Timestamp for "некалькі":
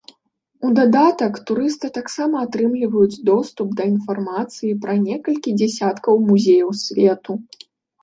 5.07-5.57